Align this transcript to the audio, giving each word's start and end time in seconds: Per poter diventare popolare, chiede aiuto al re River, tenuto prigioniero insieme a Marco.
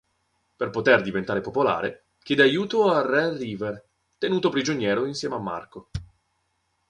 Per 0.55 0.71
poter 0.71 0.99
diventare 1.03 1.41
popolare, 1.41 2.05
chiede 2.23 2.41
aiuto 2.41 2.91
al 2.91 3.03
re 3.03 3.37
River, 3.37 3.85
tenuto 4.17 4.49
prigioniero 4.49 5.05
insieme 5.05 5.35
a 5.35 5.39
Marco. 5.39 5.91